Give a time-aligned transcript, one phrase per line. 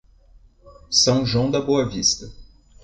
[0.89, 2.33] São João da Boa Vista